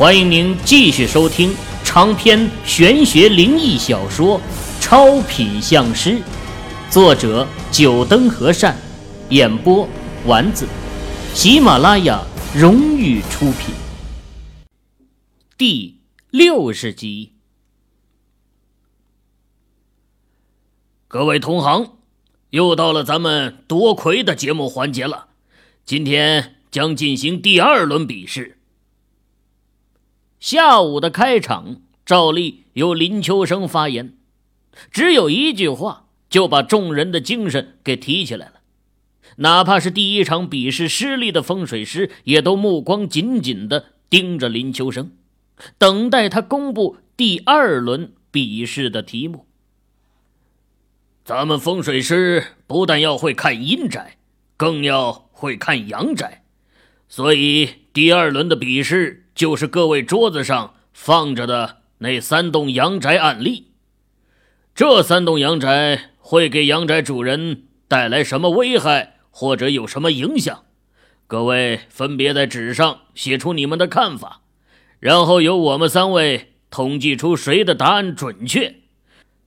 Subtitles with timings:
[0.00, 1.54] 欢迎您继续收听
[1.84, 4.38] 长篇玄学灵异小说
[4.80, 6.12] 《超品相师》，
[6.90, 8.74] 作者：九灯和善，
[9.28, 9.86] 演播：
[10.24, 10.66] 丸子，
[11.34, 12.24] 喜马拉雅
[12.56, 13.74] 荣誉出品。
[15.58, 17.34] 第六十集，
[21.08, 21.98] 各位同行，
[22.48, 25.26] 又到了咱们夺魁的节目环节了。
[25.84, 28.59] 今天将进行第二轮比试。
[30.40, 34.14] 下午的开场，照例由林秋生发言，
[34.90, 38.54] 只有一句话就把众人的精神给提起来了。
[39.36, 45.12] 哪怕是第一场比试失利的风水师，也都目光紧紧的盯着林秋生，
[45.76, 49.44] 等待他公布第二轮比试的题目。
[51.22, 54.16] 咱们风水师不但要会看阴宅，
[54.56, 56.44] 更要会看阳宅，
[57.10, 59.26] 所以第二轮的比试。
[59.40, 63.68] 就是各位桌子上放着的那三栋阳宅案例，
[64.74, 70.64] 这三栋阳宅会给阳宅主人带来什么危害，或者有什么影响？
[71.26, 74.42] 各位分别在纸上写出你们的看法，
[74.98, 78.74] 然后由我们三位统计出谁的答案准确。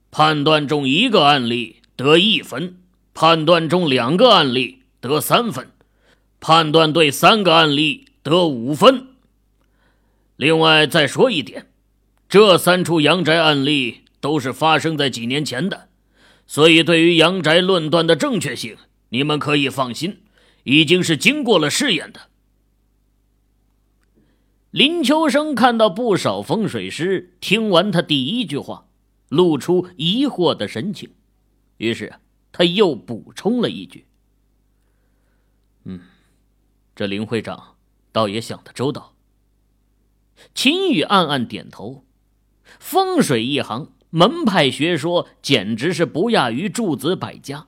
[0.09, 2.77] 判断中一个案例得一分，
[3.13, 5.69] 判断中两个案例得三分，
[6.39, 9.09] 判断对三个案例得五分。
[10.43, 11.71] 另外再说一点，
[12.27, 15.87] 这三处阳宅案例都是发生在几年前的，
[16.45, 18.75] 所以对于阳宅论断的正确性，
[19.07, 20.21] 你们可以放心，
[20.63, 22.23] 已经是经过了试验的。
[24.71, 28.87] 林秋生看到不少风水师听完他第一句话，
[29.29, 31.09] 露出疑惑的神情，
[31.77, 32.15] 于是
[32.51, 34.05] 他又补充了一句
[35.85, 36.01] ：“嗯，
[36.93, 37.77] 这林会长
[38.11, 39.11] 倒也想得周到。”
[40.53, 42.03] 秦宇暗暗点头，
[42.79, 47.67] 风水一行门派学说简直是不亚于诸子百家，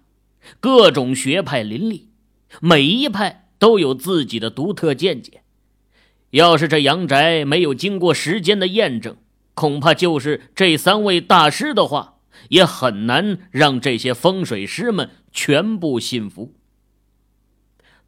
[0.59, 2.09] 各种学派林立，
[2.61, 5.41] 每一派都有自己的独特见解。
[6.31, 9.17] 要是这阳宅没有经过时间的验证，
[9.53, 16.53] 恐怕就是这三位大师的话，也很难让这些风水师们全部信服。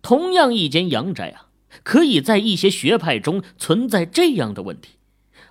[0.01, 1.46] 同样一间阳宅啊。
[1.83, 4.91] 可以在一些学派中存在这样的问题，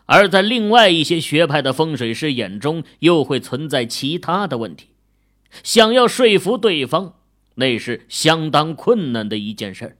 [0.07, 4.89] 而在另外一些学派的风水师眼中又会存在其他的问题。
[5.63, 7.15] 想要说服对方，
[7.57, 9.97] 那是相当困难的一件事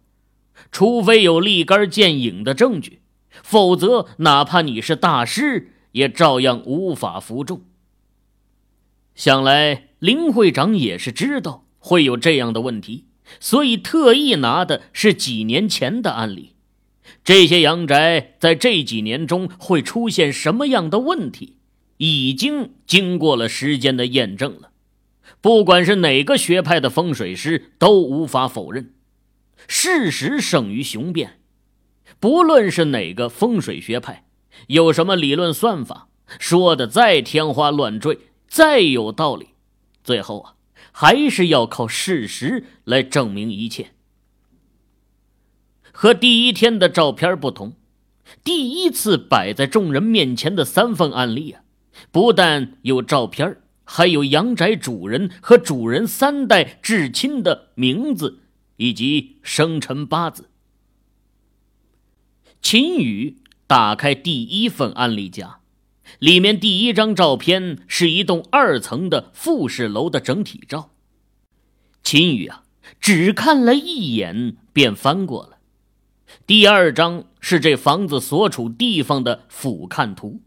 [0.73, 3.01] 除非有立竿见影的证据，
[3.43, 7.63] 否则哪怕你是大师，也照样无法服众。
[9.15, 13.07] 想来林会长也是知道会有这样的问题。
[13.41, 16.55] 所以特意拿的是几年前的案例，
[17.25, 21.57] 这些阳宅在这几年中会出现什么样的问题，
[21.99, 24.71] 已经经过了时间的验证了。
[25.41, 28.95] 不管是哪个学派的风水师都无法否认，
[29.69, 31.41] 事实胜于雄辩。
[32.19, 34.27] 不论是哪个风水学派，
[34.69, 36.09] 有什么理论算法，
[36.39, 39.49] 说的再天花乱坠，再有道理，
[40.03, 40.56] 最后啊。
[40.99, 43.91] 还是要靠事实来证明一切。
[45.93, 47.75] 和第一天的照片不同，
[48.43, 51.61] 第一次摆在众人面前的三份案例啊，
[52.11, 58.41] 不但有照片，还有阳宅主人和主人三代至亲的名字
[58.79, 60.49] 以及生辰八字。
[62.63, 63.37] 秦宇
[63.67, 65.61] 打开第一份案例夹。
[66.19, 70.91] 里面第一张照片是一栋二层的复式楼的整体照。
[72.03, 72.63] 秦宇啊，
[73.01, 75.59] 只看了一眼便翻过了。
[76.47, 80.41] 第二张是这房子所处地方的俯瞰图。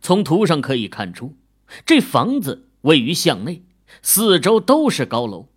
[0.00, 1.36] 从图上可以看出，
[1.84, 3.62] 这房子位于巷内，
[4.02, 5.48] 四周都是高楼。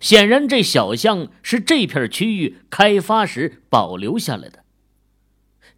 [0.00, 4.59] 显然，这小巷是这片区域开发时保留下来的。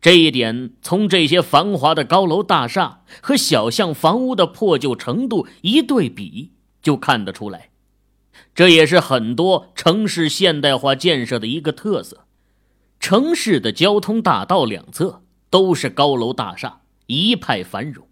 [0.02, 6.50] 这一点从这些繁华的高楼大厦和小巷房屋的破旧程度一对比，
[6.82, 7.70] 就看得出来。
[8.52, 12.24] 这也是很多城市现代化建设的一个特色。
[12.98, 18.08] 城市的交通大道两侧都是高楼大厦，一派繁荣。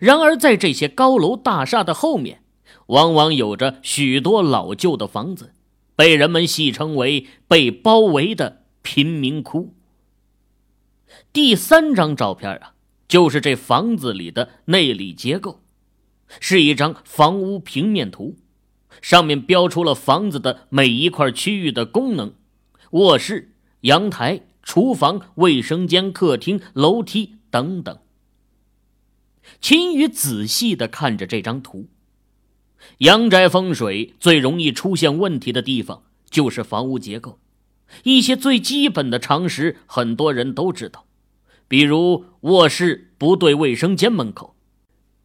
[0.00, 2.42] 然而，在这些高楼大厦的后面，
[2.86, 5.52] 往往有着许多老旧的房子，
[5.96, 9.74] 被人们戏称为“被包围的贫民窟”。
[11.34, 12.74] 第三张照片啊，
[13.08, 15.64] 就是这房子里的内里结构，
[16.38, 18.36] 是一张房屋平面图，
[19.02, 22.34] 上面标出了房子的每一块区域的功能：
[22.92, 27.98] 卧室、阳台、厨房、卫生间、客厅、楼梯等等。
[29.60, 31.88] 秦宇仔细的看着这张图，
[32.98, 37.40] 阳宅风水最容易出现问题的地方就是房屋结构。
[38.04, 41.06] 一些最基本的常识，很多人都知道，
[41.68, 44.54] 比如卧室不对卫生间门口，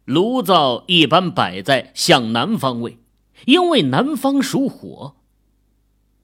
[0.04, 2.98] 炉灶一般摆在向南方位，
[3.46, 5.16] 因为南方属火。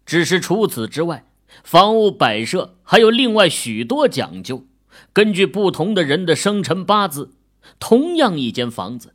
[0.04, 1.26] 只是除此之外，
[1.62, 4.66] 房屋摆设还有另外许多讲究。
[5.12, 7.32] 根据不同的人的生辰八字，
[7.78, 9.14] 同样一间房子，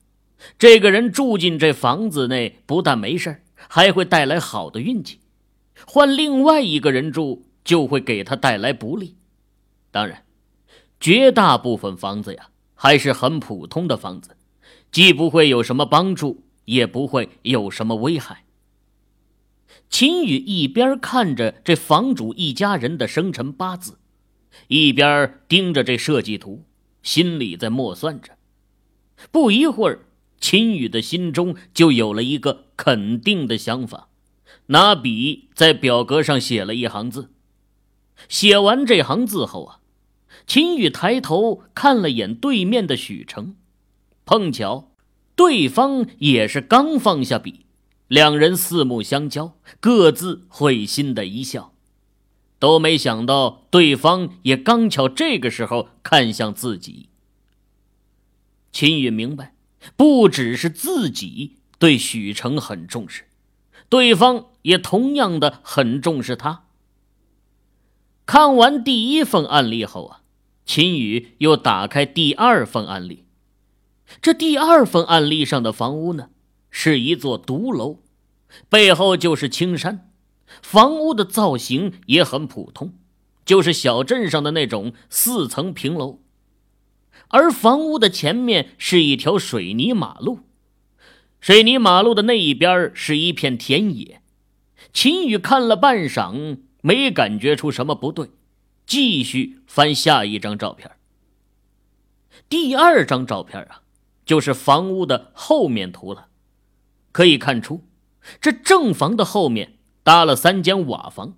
[0.59, 5.19] 这个人住进这房子内，不但没事还会带来好的运气。
[5.87, 9.15] 换另外一个人住，就会给他带来不利。
[9.89, 10.23] 当然，
[11.01, 14.37] 绝大部分房子呀，还是很普通的房子，
[14.91, 18.45] 既不会有什么帮助，也不会有什么危害。
[19.89, 23.97] 秦宇一边看着这房主一家人的生辰八字，
[24.67, 26.63] 一边盯着这设计图，
[27.01, 28.37] 心里在默算着。
[29.31, 30.05] 不一会儿，
[30.39, 34.07] 秦宇的心中就有了一个肯定的想法。
[34.67, 37.31] 拿笔在表格上写了一行字，
[38.29, 39.79] 写完这行字后啊，
[40.53, 43.55] 秦宇抬头看了眼对面的许成，
[44.25, 44.91] 碰巧
[45.33, 47.65] 对方也是刚放下笔，
[48.09, 51.71] 两人四目相交，各自会心的一笑，
[52.59, 57.07] 都没想到对方也刚巧这个时候看向自己。
[58.73, 59.55] 秦宇明白，
[59.95, 63.23] 不只是自己对许成很重视。
[63.87, 66.65] 对方也同样的很重视他。
[68.25, 70.20] 看完第一份案例后啊，
[70.65, 73.25] 秦宇又打开第二份案例。
[74.21, 76.29] 这第二份案例上的房屋呢，
[76.69, 77.99] 是一座独楼，
[78.69, 80.11] 背后就是青山，
[80.61, 82.93] 房屋的造型也很普通，
[83.45, 86.19] 就是小镇上的那种四层平楼，
[87.29, 90.39] 而房屋的前面是一条水泥马路。
[91.39, 94.21] 水泥马路的那一边是一片田野，
[94.93, 98.29] 秦宇看了半晌，没感觉出什么不对，
[98.91, 100.91] 继续翻下一张照片。
[102.49, 103.83] 第二张照片啊，
[104.25, 106.27] 就是房屋的后面图了。
[107.13, 107.85] 可以看出，
[108.41, 111.37] 这正房的后面搭了三间瓦房，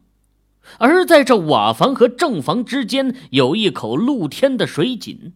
[0.79, 5.33] 而在这瓦房和正房之间有一口露天的水井。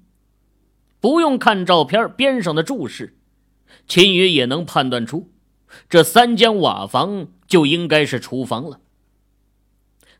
[0.99, 3.19] 不用看照片边上的注释。
[3.87, 5.29] 秦宇也能判断出，
[5.87, 8.81] 这三间瓦房就应该是厨房了。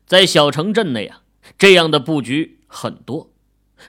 [0.06, 1.22] 在小城镇内啊，
[1.56, 3.30] 这样的布局很多。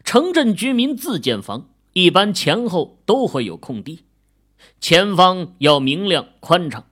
[0.03, 4.03] 城镇居民自建房，一般前后都会有空地，
[4.79, 6.85] 前方要明亮宽敞，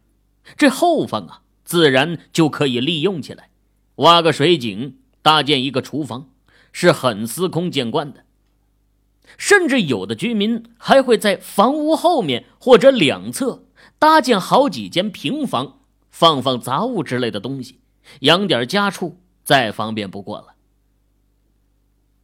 [0.58, 3.50] 这后方啊，自然就可以利用起来，
[3.98, 6.31] 挖个水井，搭建一个厨房，
[6.72, 8.24] 是很司空见惯的。
[9.38, 13.66] 甚至有的居民还会在房屋后面或者两侧
[14.00, 17.80] 搭建好几间平房，放放杂物之类的东西，
[18.22, 20.48] 养点家畜，再方便不过了。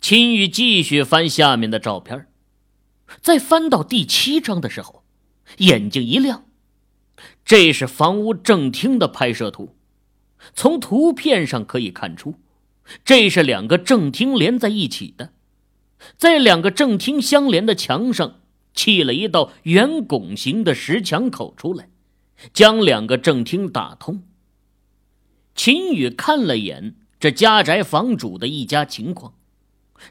[0.03, 2.27] 秦宇继续翻下面的照片，
[3.21, 5.05] 在翻到第七张的时候，
[5.59, 6.43] 眼睛一亮，
[7.45, 9.77] 这是房屋正厅的拍摄图。
[10.53, 12.35] 从图片上可以看出，
[13.05, 15.31] 这是两个正厅连在一起的。
[16.17, 18.41] 在两个正厅相连的墙上
[18.73, 21.87] 砌了一道圆拱形的石墙口出来，
[22.51, 24.23] 将两个正厅打通。
[25.55, 29.35] 秦宇看了眼这家宅房主的一家情况，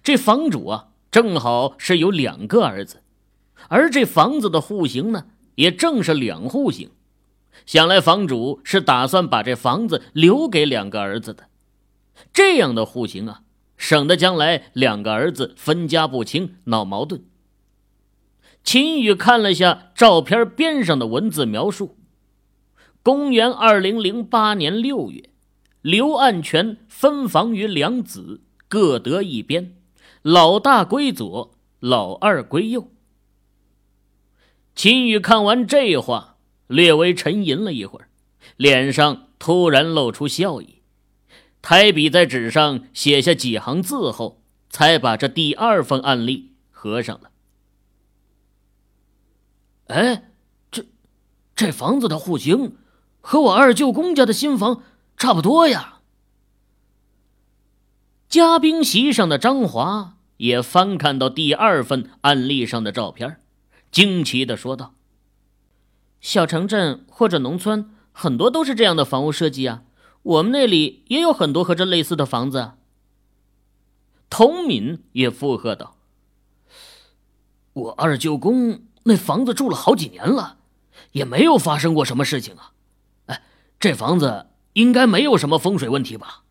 [0.02, 3.02] 这房主啊正好是有两个儿子，
[3.68, 6.90] 而这房子的户型呢也正是两户型，
[7.66, 11.48] 想来房主是打算把这房子留给两个儿子的。
[12.32, 13.42] 这样的户型啊。
[13.78, 17.24] 省得将来两个儿子分家不清闹矛盾。
[18.62, 21.96] 秦宇看了下照片边上的文字描述：
[23.02, 25.30] 公元二零零八年六月，
[25.80, 29.74] 刘岸全分房于两子，各得一边，
[30.22, 32.88] 老大归左，老二归右。
[34.74, 36.36] 秦宇看完这话，
[36.68, 38.08] 略微沉吟了一会儿，
[38.56, 40.82] 脸上突然露出笑意。
[41.60, 47.30] 抬笔在纸上写下几行字后，才把这第二份案例合上了。
[49.88, 50.30] 哎，
[50.70, 50.86] 这
[51.56, 52.76] 这房子的户型
[53.20, 54.84] 和我二舅公家的新房
[55.16, 56.01] 差不多呀。
[58.32, 63.38] 嘉宾席上的张华也翻看到第二份案例上的照片，
[63.90, 64.94] 惊奇的说道
[66.18, 69.82] ：“小城镇或者农村，很多都是这样的房屋设计啊。”
[70.24, 72.70] 我们那里也有很多和这类似的房子。
[74.30, 75.96] 童敏也附和道
[77.74, 80.56] ：“我二舅公那房子住了好几年了，
[81.10, 82.72] 也没有发生过什么事情啊。
[83.26, 83.42] 哎，
[83.78, 86.44] 这房子应该没有什么风水问题吧？”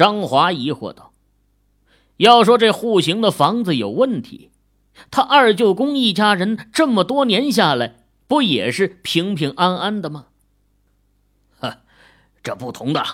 [0.00, 1.12] 张华疑惑道
[2.16, 4.50] ：“要说这户型的房子有问题，
[5.10, 10.28] 他二舅公一家人这么多年下来，不也是平平安安的吗？”
[11.60, 11.82] 呵，
[12.42, 13.04] 这不同的，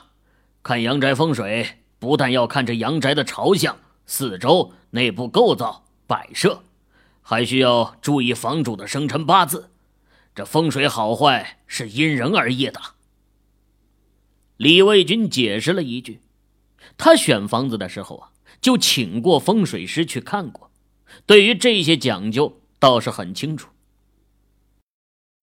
[0.63, 1.81] 看阳宅风水。
[1.99, 6.63] 不但要看这阳宅的朝向、四周、内部构造、摆设，
[7.21, 9.71] 还需要注意房主的生辰八字。
[10.37, 12.81] 这风水好坏是因人而异的。
[14.57, 16.21] 李卫军解释了一句
[16.97, 20.71] ：“他选房子的时候啊，就请过风水师去看过，
[21.25, 23.71] 对于这些讲究倒是很清楚。”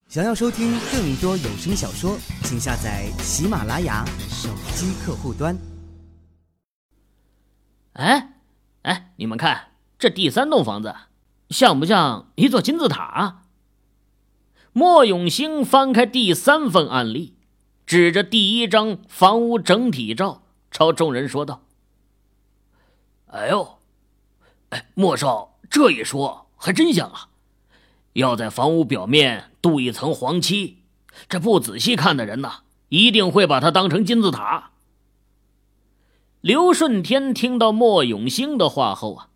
[0.09, 5.57] 想要收听更多有声小说，请下载喜马拉雅手机客户端。
[7.93, 8.33] 哎，
[8.83, 10.93] 哎，你们看这第三栋房子，
[11.49, 13.43] 像不像一座金字塔？
[14.71, 17.35] 莫永兴翻开第三份案例，
[17.87, 20.42] 指着第一张房屋整体照，
[20.73, 21.61] 朝众人说道
[23.29, 23.77] ：“哎呦，
[24.69, 27.29] 哎，莫少这一说还真像啊！
[28.13, 30.79] 要在房屋表面镀一层黄漆，
[31.29, 34.71] 这不仔细看的人呐，一定会把它当成金字塔。”
[36.41, 39.29] 刘顺天听到莫永兴的话后啊，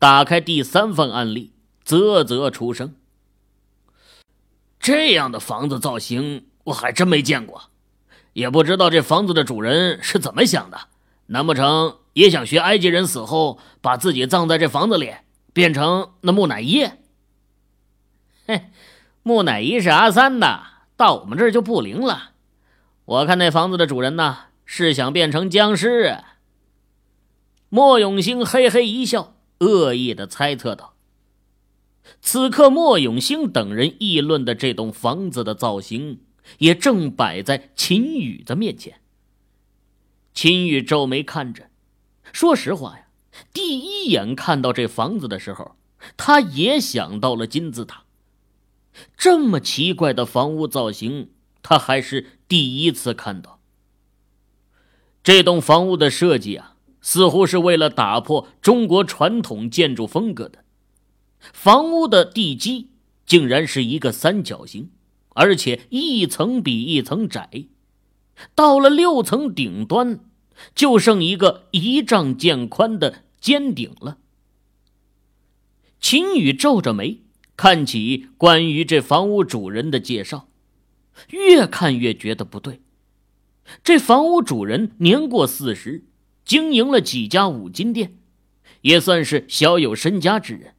[0.00, 1.52] 打开第三份案例，
[1.84, 2.96] 啧啧出声
[4.80, 7.70] ：“这样的房子造型我还真没见过，
[8.32, 10.78] 也不知道这房子的主人是怎么想的。
[11.26, 15.14] 难不成也想学埃及人死后把自己葬在这房子里，
[15.52, 16.84] 变成那木乃伊
[18.46, 18.70] ？”“嘿，
[19.22, 20.62] 木乃伊是阿三的，
[20.96, 22.32] 到我们这儿就不灵了。
[23.04, 26.18] 我看那房子的主人呢，是想变成僵尸。”
[27.70, 30.92] 莫永兴嘿嘿一笑，恶意的猜测道
[32.20, 36.20] ：“此刻，莫永兴等人议论的这栋房子的造型，
[36.58, 39.00] 也正摆在秦宇的面前。”
[40.34, 41.70] 秦宇皱眉看着，
[42.32, 43.06] 说实话呀，
[43.52, 45.76] 第一眼看到这房子的时候，
[46.16, 48.04] 他也想到了金字塔。
[49.16, 51.30] 这么奇怪的房屋造型，
[51.62, 53.60] 他还是第一次看到。
[55.22, 56.70] 这栋房屋的设计啊。
[57.04, 60.64] 似乎是为了打破中国传统建筑风格的，
[61.52, 62.90] 房屋的地基
[63.26, 64.91] 竟然是一个三角形，
[65.34, 67.66] 而且一层比一层窄，
[68.54, 70.20] 到了六层顶端，
[70.74, 74.18] 就剩一个一丈见宽的尖顶了。
[76.00, 77.22] 秦宇皱着眉
[77.56, 80.48] 看起关于这房屋主人的介绍，
[81.30, 82.80] 越看越觉得不对，
[83.84, 86.04] 这房屋主人年过四十。
[86.44, 88.18] 经营了几家五金店，
[88.80, 90.74] 也算是小有身家之人。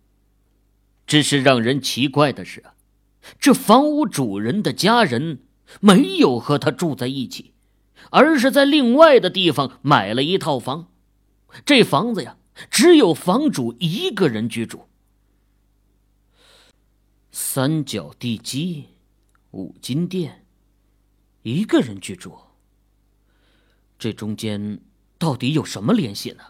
[1.08, 2.73] 只是让人奇怪的是啊，
[3.40, 5.40] 这房屋主人的家人
[5.80, 7.54] 没有和他住在一起，
[8.12, 10.88] 而是在另外的地方买了一套房。
[11.66, 12.38] 这房子呀，
[12.70, 14.88] 只有房主一个人居住。
[17.32, 18.86] 三角地基，
[19.52, 20.46] 五金店，
[21.42, 22.38] 一个人居住。
[23.98, 24.80] 这中间。
[25.20, 26.44] 到底有什么联系呢？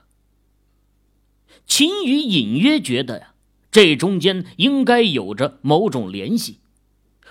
[1.67, 3.35] 秦宇隐约觉得呀，
[3.69, 6.57] 这中间应该有着某种联系，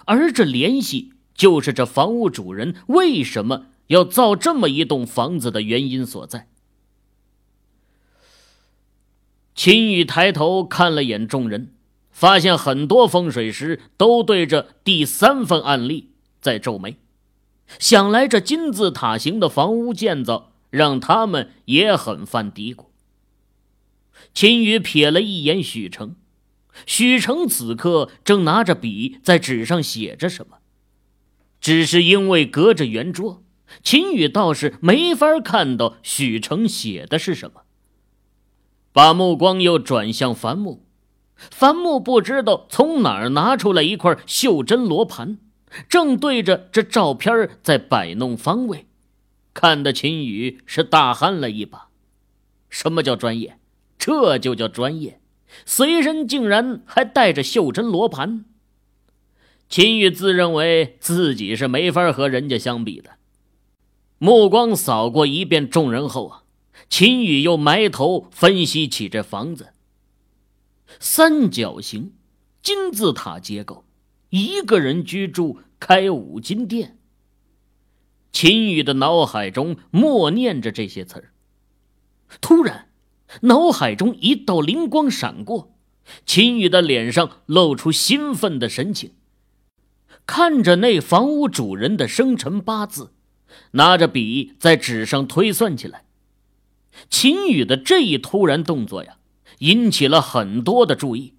[0.07, 6.49] 而这联系就是这房屋主人为什么要造这么一栋房子的原因所在。
[9.55, 11.75] 秦宇抬头看了眼众人，
[12.11, 16.97] 发现很多风水师都对着第三份案例在皱眉，
[17.79, 20.51] 想来这金字塔形的房屋建造。
[20.73, 22.87] 让他们也很犯嘀咕。
[24.33, 26.17] 秦宇瞥了一眼许成，
[26.87, 30.59] 许成此刻正拿着笔在纸上写着什么，
[31.61, 33.43] 只是因为隔着圆桌，
[33.83, 37.63] 秦宇倒是没法看到许成写的是什么。
[38.93, 40.85] 把目光又转向樊木，
[41.37, 45.39] 樊木不知道从哪儿拿出来一块袖珍罗盘，
[45.89, 48.87] 正对着这照片在摆弄方位。
[49.55, 51.89] 看得秦宇是大汗了一把
[52.69, 53.59] ：“什么叫专业？
[53.99, 55.22] 这就叫专业！
[55.65, 58.45] 随身竟然还带着袖珍罗盘。”
[59.69, 63.13] 秦宇自认为自己是没法和人家相比的。
[64.19, 66.43] 目光扫过一遍众人后啊，
[66.89, 69.73] 秦宇又埋头分析起这房子：
[71.01, 72.13] 三角形、
[72.63, 73.85] 金字塔结构，
[74.29, 76.99] 一个人居住，开五金店。
[78.31, 81.33] 秦宇的脑海中默念着这些词儿，
[82.41, 82.89] 突然，
[83.41, 85.75] 脑海中一道灵光闪过，
[86.25, 89.13] 秦宇的脸上露出兴奋的神情，
[90.27, 93.13] 看着那房屋主人的生辰八字，
[93.73, 96.05] 拿着笔在纸上推算起来。
[97.09, 99.17] 秦宇的这一突然动作呀，
[99.61, 101.35] 引起了很多的注意。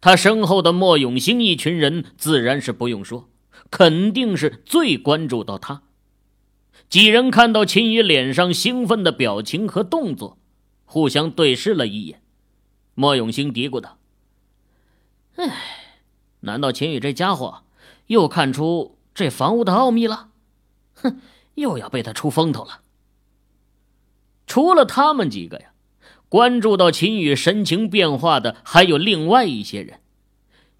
[0.00, 3.30] 他身后的莫永兴一群人自然是不用说，
[3.70, 5.82] 肯定是最关注到他。
[6.88, 10.38] 几人看到秦宇脸上兴奋的表情和动作，
[10.86, 12.22] 互相对视了一眼。
[12.94, 13.98] 莫永兴嘀咕道
[15.36, 15.54] ：“哎，
[16.40, 17.64] 难道秦宇这家伙
[18.06, 20.30] 又看出这房屋的奥秘了？
[20.94, 21.20] 哼，
[21.56, 22.80] 又要被他出风头了。”
[24.46, 25.72] 除了他们几个呀，
[26.28, 30.00] 关注到秦宇神情变化的还有另外一些人。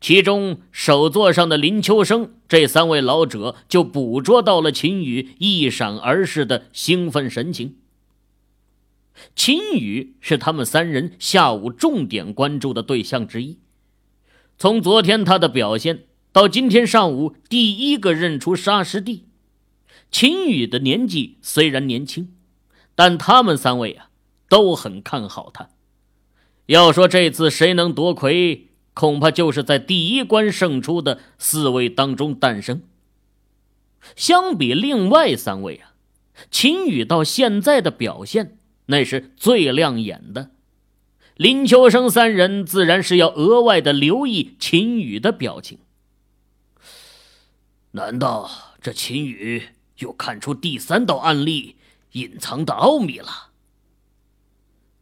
[0.01, 7.77] 其中首座上的林秋生，这三位老者就捕捉到了秦宇一闪而逝的兴奋神情。
[9.35, 13.59] 秦宇是他们三人下午重点关注的对象之一。
[14.59, 19.27] 从昨天他的表现到今天上午第一个认出沙师弟，
[20.11, 22.35] 秦宇的年纪虽然年轻，
[22.95, 24.11] 但他们三位啊
[24.49, 25.69] 都很看好他。
[26.67, 28.69] 要说这次谁能夺魁？
[28.93, 32.83] 恐怕就是在第一关胜出的四位当中诞生。
[34.15, 35.93] 相比另外三位啊，
[36.51, 38.56] 秦宇到现在的表现
[38.87, 40.51] 那是最亮眼的。
[41.37, 45.79] 林秋生三人自然是要额外的留意秦宇的表情。
[47.93, 48.51] 难道
[48.81, 51.77] 这秦宇又看出第三道案例
[52.13, 53.51] 隐藏的奥秘了？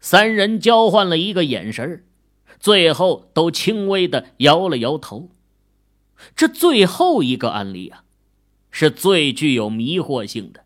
[0.01, 2.05] 三人交换了一个眼神儿。
[2.61, 5.29] 最后都轻微的摇了摇头。
[6.35, 8.05] 这最后一个案例啊，
[8.71, 10.65] 是最具有迷惑性的，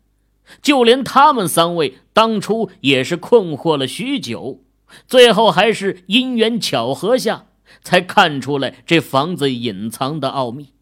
[0.61, 4.61] 就连他们三位当初也是困惑了许久，
[5.07, 7.45] 最后还是因缘巧合下
[7.81, 10.73] 才看出来这房子隐藏的奥秘。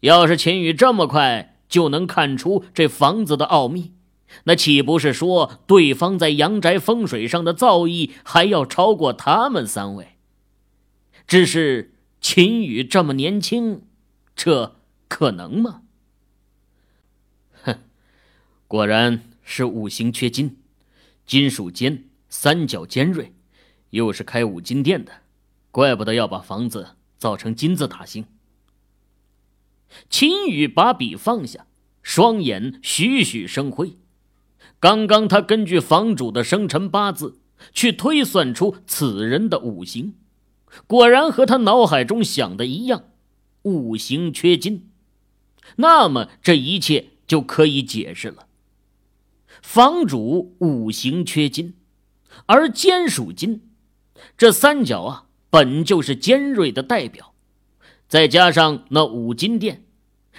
[0.00, 3.92] 要是秦宇这么快就能看出这房子的奥秘，
[4.44, 10.16] 那岂不是说对方在阳宅风水上的造诣还要超过他们三位？
[11.26, 13.82] 只是秦宇这么年轻，
[14.34, 14.76] 这
[15.08, 15.82] 可能吗？
[17.64, 17.80] 哼，
[18.66, 20.56] 果然是五行缺金，
[21.24, 23.32] 金属尖，三角尖锐，
[23.90, 25.12] 又是开五金店的，
[25.70, 28.26] 怪不得要把房子造成金字塔形。
[30.10, 31.68] 秦宇把笔放下，
[32.02, 33.96] 双眼徐徐生辉。
[34.80, 37.38] 刚刚他根据房主的生辰八字
[37.72, 40.14] 去推算出此人的五行，
[40.88, 43.04] 果然和他脑海中想的一样，
[43.62, 44.90] 五行缺金。
[45.76, 48.45] 那么这一切就可以解释了。
[49.66, 51.74] 房主五行缺金，
[52.46, 53.62] 而尖属金，
[54.38, 57.34] 这三角啊本就是尖锐的代表，
[58.08, 59.84] 再加上那五金店，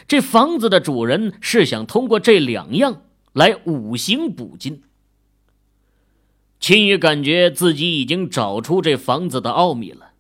[0.07, 3.03] 这房子的主人是想通过这两样。
[3.33, 4.81] 来五行补金。
[6.59, 10.13] 秦宇感觉自己已经找出这房子的奥秘了，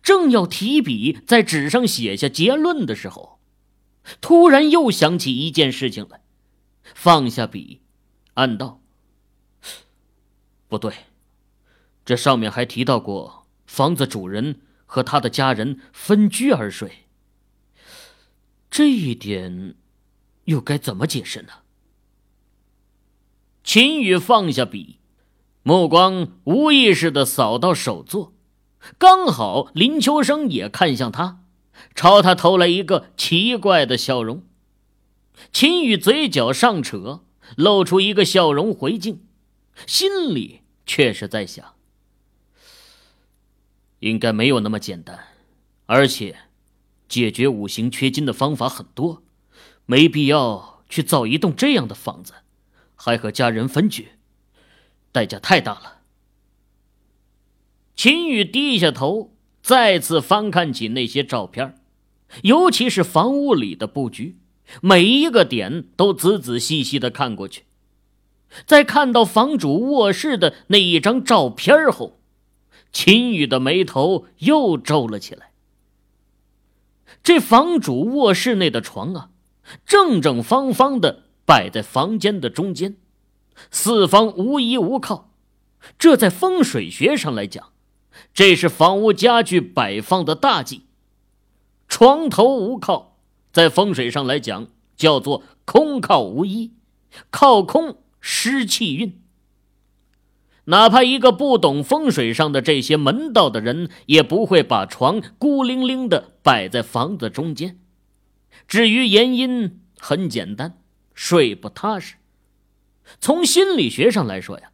[0.00, 3.38] 正要提笔在纸上写下结论的时候，
[4.22, 6.22] 突然又想起一件事情来，
[6.94, 7.81] 放下笔，
[8.34, 8.80] 暗道
[10.68, 10.92] ：“不对，
[12.04, 17.06] 这上面还提到过房子主人和他的家人分居而睡，
[18.70, 19.74] 这一点
[20.44, 21.52] 又该怎么解释呢？”
[23.62, 24.98] 秦宇放下笔，
[25.62, 28.32] 目光无意识的扫到首座，
[28.98, 31.44] 刚好林秋生也看向他，
[31.94, 34.42] 朝他投来一个奇怪的笑容。
[35.52, 37.24] 秦宇嘴角上扯，
[37.56, 39.24] 露出一个笑容回敬，
[39.86, 41.74] 心里却是在想：
[44.00, 45.28] 应该没有那么简单，
[45.86, 46.36] 而且
[47.08, 49.22] 解决五行缺金的方法很多，
[49.86, 52.34] 没必要去造一栋这样的房子。
[52.94, 54.10] 还和家人分居，
[55.10, 56.02] 代价太大了。
[57.96, 61.82] 秦宇低下头，再次翻看起那些照片，
[62.44, 64.36] 尤其是房屋里的布局，
[64.80, 67.64] 每一个点都仔仔细细的看过去。
[68.66, 72.18] 在看到房主卧室的那一张照片后，
[72.92, 75.52] 秦宇的眉头又皱了起来。
[77.22, 79.30] 这房主卧室内的床啊，
[79.86, 81.24] 正正方方的。
[81.44, 82.96] 摆在房间的中间，
[83.72, 85.32] 四方无依无靠。
[85.98, 87.72] 这在风水学上来讲，
[88.32, 90.86] 这是房屋家具摆放的大忌。
[91.88, 93.11] 床头无靠，
[93.52, 96.72] 在风水上来讲叫做空靠无依，
[97.30, 99.20] 靠空失气运。
[100.66, 107.80] 哪怕一个不懂风水上的这些门道的人，也不会把床孤零零的摆在房子中间。
[108.68, 110.78] 至于原因，很简单，
[111.14, 112.14] 睡不踏实。
[113.20, 114.70] 从心理学上来说呀，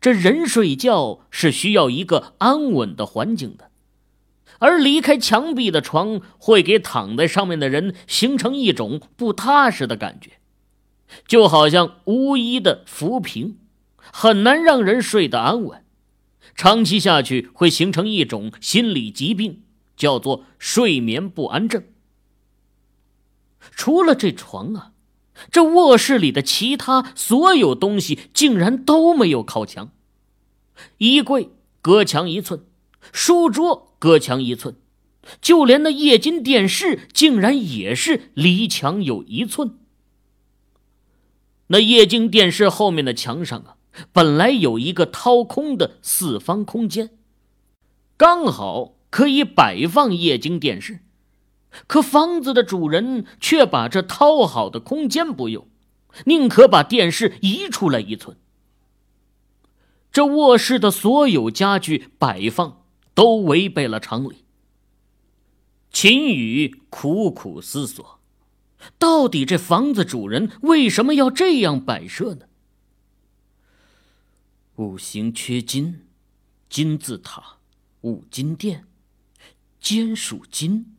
[0.00, 3.67] 这人睡觉是需要一个安稳的环境的，
[4.58, 10.32] 而离开墙壁的床会给躺在上面的人形成一种不踏实的感觉，
[11.26, 13.58] 就好像无依的浮萍。
[14.10, 15.84] 很难让人睡得安稳，
[16.54, 19.62] 长期下去会形成一种心理疾病，
[19.96, 21.84] 叫做睡眠不安症。
[23.72, 24.92] 除了这床啊，
[25.50, 29.92] 这卧室里的其他所有东西竟然都没有靠墙，
[30.96, 31.50] 衣柜
[31.82, 32.64] 隔墙一寸，
[33.12, 34.76] 书桌隔墙一寸，
[35.40, 39.78] 就连那液晶电视竟然也是离墙有一寸。
[41.68, 43.74] 那液晶电视后面的墙上啊。
[44.12, 47.10] 本来有一个掏空的四方空间，
[48.16, 51.00] 刚好可以摆放液晶电视，
[51.88, 55.66] 可房子的主人却把这掏好的空间不用，
[56.26, 58.36] 宁可把电视移出来一寸。
[60.12, 62.84] 这卧室的所有家具摆放
[63.18, 64.44] 都违背了常理。
[65.90, 68.20] 秦宇苦苦思索，
[68.96, 72.46] 到底这房子主人为什么要这样摆设呢？
[74.76, 76.06] 五行缺金，
[76.70, 77.56] 金字塔，
[78.02, 78.84] 五金殿，
[79.80, 80.94] 兼属金。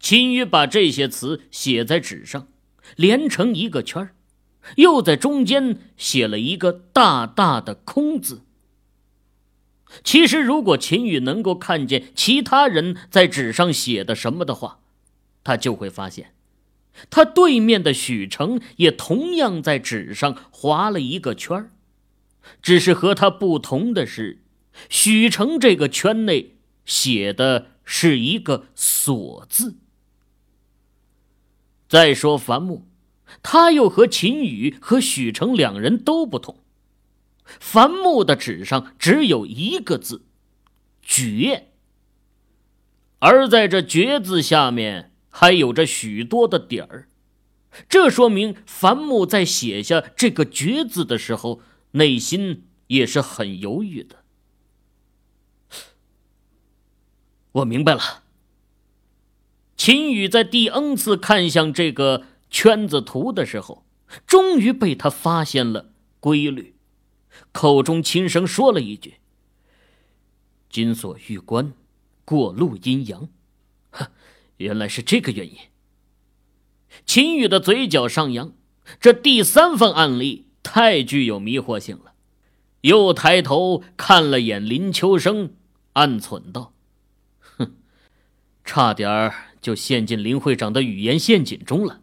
[0.00, 2.48] 秦宇把这些词写在纸上，
[2.96, 4.14] 连成一个圈
[4.76, 8.46] 又在中间写了一个大大的空字。
[10.04, 14.80] 其实，如果秦宇能够看见其他人在纸上写的什么的话，
[15.42, 16.34] 他就会发现，
[17.08, 21.70] 他对面的许成也同样在纸上划了一个圈儿。
[22.62, 24.42] 只是和他不同的是，
[24.88, 29.76] 许成这个圈内写的是一个“锁”字。
[31.88, 32.86] 再说樊木，
[33.42, 36.58] 他又和秦宇和许成两人都不同。
[37.60, 40.26] 樊木的纸上只有一个字
[41.02, 41.68] “绝”，
[43.20, 47.08] 而在这“绝”字下面还有着许多的点儿，
[47.88, 51.62] 这说明樊木在写下这个“绝”字的时候。
[51.92, 54.22] 内心也是很犹豫的。
[57.52, 58.24] 我明白了。
[59.74, 63.86] 秦宇在第 N 次看向这个圈子图的时候，
[64.26, 66.74] 终于被他发现了规律，
[67.52, 69.14] 口中轻声说了一句
[70.70, 71.72] ：“金锁玉关，
[72.24, 73.28] 过路阴阳。”
[73.90, 74.06] 哼，
[74.58, 75.56] 原来是这个原因。
[77.06, 78.52] 秦宇的嘴角上扬，
[79.00, 80.46] 这第三份案例。
[80.60, 82.12] 太具有迷惑性了，
[82.82, 85.54] 又抬头看了眼林秋生，
[85.94, 86.74] 暗忖道
[87.40, 87.76] ：“哼，
[88.66, 92.02] 差点儿就陷进林会长的语言陷阱中了。”